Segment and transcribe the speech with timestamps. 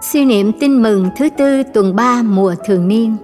[0.00, 3.16] suy niệm tin mừng thứ tư tuần 3 mùa thường niên.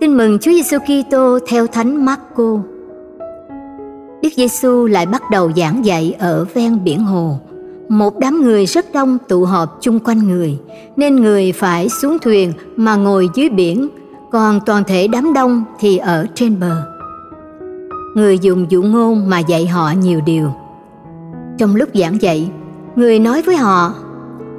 [0.00, 2.58] Tin mừng Chúa Giêsu Kitô theo Thánh Marco.
[4.22, 7.38] Đức Giêsu lại bắt đầu giảng dạy ở ven biển hồ.
[7.88, 10.58] Một đám người rất đông tụ họp chung quanh người,
[10.96, 13.88] nên người phải xuống thuyền mà ngồi dưới biển,
[14.30, 16.82] còn toàn thể đám đông thì ở trên bờ.
[18.16, 20.52] Người dùng dụ ngôn mà dạy họ nhiều điều.
[21.58, 22.50] Trong lúc giảng dạy,
[22.96, 23.94] người nói với họ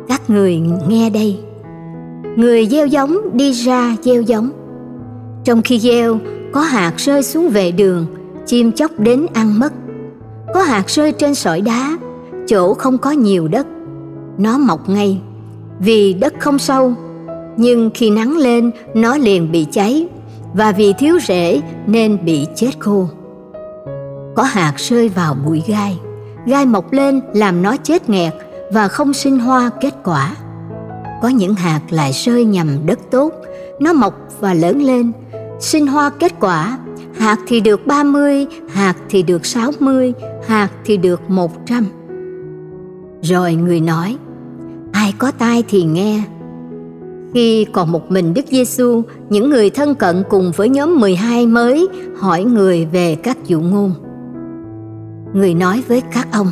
[0.07, 1.39] các người nghe đây.
[2.35, 4.49] Người gieo giống đi ra gieo giống.
[5.43, 6.19] Trong khi gieo,
[6.51, 8.05] có hạt rơi xuống vệ đường,
[8.45, 9.73] chim chóc đến ăn mất.
[10.53, 11.97] Có hạt rơi trên sỏi đá,
[12.47, 13.67] chỗ không có nhiều đất.
[14.37, 15.21] Nó mọc ngay,
[15.79, 16.93] vì đất không sâu,
[17.57, 20.07] nhưng khi nắng lên, nó liền bị cháy,
[20.53, 23.07] và vì thiếu rễ nên bị chết khô.
[24.35, 25.97] Có hạt rơi vào bụi gai
[26.45, 28.33] gai mọc lên làm nó chết nghẹt
[28.72, 30.36] và không sinh hoa kết quả.
[31.22, 33.33] Có những hạt lại rơi nhầm đất tốt,
[33.80, 35.11] nó mọc và lớn lên,
[35.59, 36.77] sinh hoa kết quả,
[37.17, 40.14] hạt thì được 30, hạt thì được 60,
[40.47, 41.86] hạt thì được 100.
[43.22, 44.17] Rồi người nói,
[44.92, 46.23] ai có tai thì nghe.
[47.33, 51.88] Khi còn một mình Đức Giêsu, những người thân cận cùng với nhóm 12 mới
[52.17, 53.94] hỏi người về các dụ ngôn.
[55.33, 56.52] Người nói với các ông,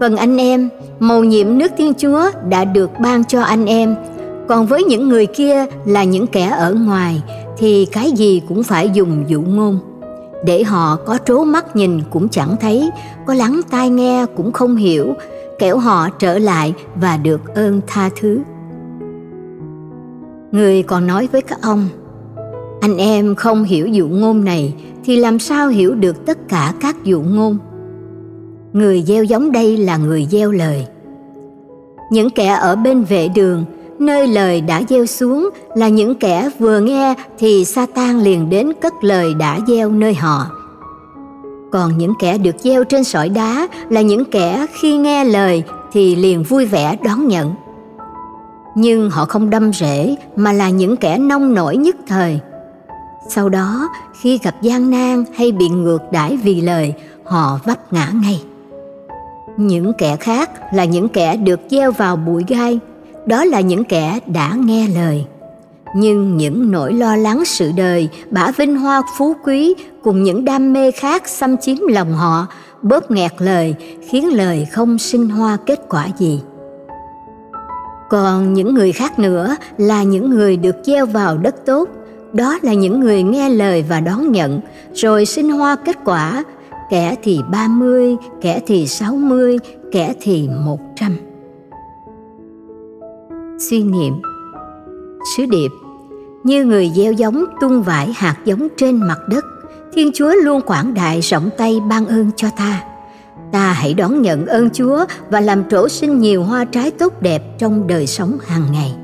[0.00, 0.68] Phần anh em,
[1.00, 3.94] mầu nhiệm nước Thiên Chúa đã được ban cho anh em,
[4.48, 7.22] còn với những người kia là những kẻ ở ngoài
[7.58, 9.78] thì cái gì cũng phải dùng dụ ngôn.
[10.44, 12.90] Để họ có trố mắt nhìn cũng chẳng thấy,
[13.26, 15.14] có lắng tai nghe cũng không hiểu,
[15.58, 18.40] kẻo họ trở lại và được ơn tha thứ.
[20.52, 21.88] Người còn nói với các ông,
[22.80, 27.04] anh em không hiểu dụ ngôn này thì làm sao hiểu được tất cả các
[27.04, 27.58] dụ ngôn?
[28.74, 30.86] Người gieo giống đây là người gieo lời
[32.10, 33.64] những kẻ ở bên vệ đường
[33.98, 38.92] nơi lời đã gieo xuống là những kẻ vừa nghe thì Satan liền đến cất
[39.04, 40.46] lời đã gieo nơi họ.
[41.72, 46.16] Còn những kẻ được gieo trên sỏi đá là những kẻ khi nghe lời thì
[46.16, 47.54] liền vui vẻ đón nhận.
[48.76, 52.40] Nhưng họ không đâm rễ mà là những kẻ nông nổi nhất thời.
[53.28, 53.88] Sau đó,
[54.20, 58.42] khi gặp gian nan hay bị ngược đãi vì lời, họ vấp ngã ngay.
[59.56, 62.78] Những kẻ khác là những kẻ được gieo vào bụi gai,
[63.26, 65.24] đó là những kẻ đã nghe lời.
[65.96, 70.72] Nhưng những nỗi lo lắng sự đời, bả vinh hoa phú quý cùng những đam
[70.72, 72.46] mê khác xâm chiếm lòng họ,
[72.82, 73.74] bóp nghẹt lời,
[74.08, 76.40] khiến lời không sinh hoa kết quả gì.
[78.10, 81.88] Còn những người khác nữa là những người được gieo vào đất tốt,
[82.32, 84.60] đó là những người nghe lời và đón nhận,
[84.94, 86.44] rồi sinh hoa kết quả,
[86.94, 89.58] kẻ thì 30, kẻ thì 60,
[89.92, 91.16] kẻ thì 100.
[93.58, 94.14] Suy niệm
[95.36, 95.68] Sứ điệp
[96.44, 99.44] Như người gieo giống tung vải hạt giống trên mặt đất,
[99.92, 102.82] Thiên Chúa luôn quảng đại rộng tay ban ơn cho ta.
[103.52, 107.58] Ta hãy đón nhận ơn Chúa và làm trổ sinh nhiều hoa trái tốt đẹp
[107.58, 108.96] trong đời sống hàng ngày.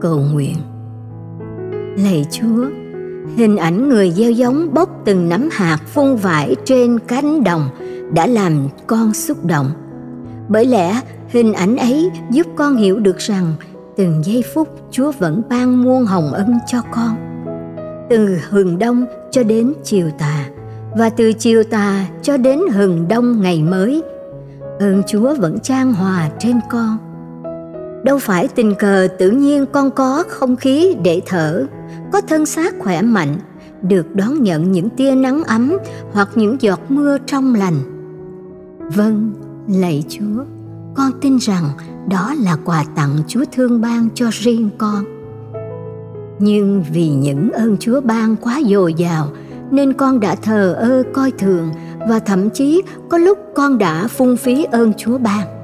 [0.00, 0.56] Cầu nguyện
[1.96, 2.79] Lạy Chúa,
[3.36, 7.68] Hình ảnh người gieo giống bốc từng nắm hạt phun vải trên cánh đồng
[8.14, 9.70] đã làm con xúc động.
[10.48, 13.52] Bởi lẽ, hình ảnh ấy giúp con hiểu được rằng
[13.96, 17.16] từng giây phút Chúa vẫn ban muôn hồng ân cho con.
[18.10, 20.44] Từ hừng đông cho đến chiều tà,
[20.96, 24.02] và từ chiều tà cho đến hừng đông ngày mới.
[24.78, 26.98] Ơn Chúa vẫn trang hòa trên con.
[28.04, 31.66] Đâu phải tình cờ tự nhiên con có không khí để thở
[32.12, 33.36] có thân xác khỏe mạnh,
[33.82, 35.76] được đón nhận những tia nắng ấm
[36.12, 37.76] hoặc những giọt mưa trong lành.
[38.94, 39.32] Vâng
[39.68, 40.44] lạy chúa,
[40.94, 41.64] con tin rằng
[42.08, 45.04] đó là quà tặng chúa thương ban cho riêng con.
[46.38, 49.28] Nhưng vì những ơn chúa ban quá dồi dào,
[49.70, 51.70] nên con đã thờ ơ coi thường
[52.08, 55.59] và thậm chí có lúc con đã phung phí ơn chúa ban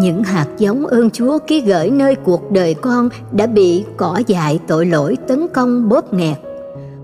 [0.00, 4.60] những hạt giống ơn Chúa ký gửi nơi cuộc đời con đã bị cỏ dại
[4.66, 6.38] tội lỗi tấn công bóp nghẹt,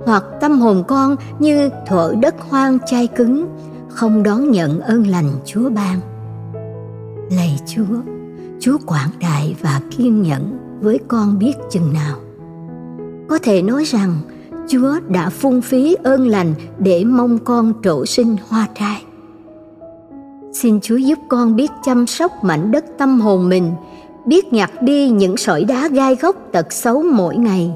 [0.07, 3.49] hoặc tâm hồn con như thuở đất hoang chai cứng,
[3.89, 6.01] không đón nhận ơn lành Chúa ban.
[7.31, 7.97] Lạy Chúa,
[8.61, 12.17] Chúa quảng đại và kiên nhẫn với con biết chừng nào.
[13.29, 14.17] Có thể nói rằng
[14.69, 19.03] Chúa đã phung phí ơn lành để mong con trổ sinh hoa trai
[20.63, 23.73] Xin Chúa giúp con biết chăm sóc mảnh đất tâm hồn mình,
[24.25, 27.75] biết nhặt đi những sỏi đá gai góc tật xấu mỗi ngày,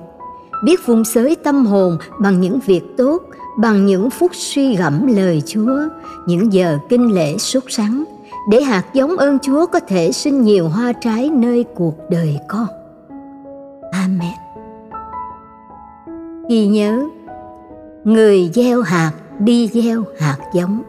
[0.64, 3.22] biết vun xới tâm hồn bằng những việc tốt,
[3.58, 5.78] bằng những phút suy gẫm lời Chúa,
[6.26, 8.04] những giờ kinh lễ sốt sắng,
[8.50, 12.66] để hạt giống ơn Chúa có thể sinh nhiều hoa trái nơi cuộc đời con.
[13.92, 14.36] Amen.
[16.48, 17.04] Ghi nhớ,
[18.04, 20.82] người gieo hạt đi gieo hạt giống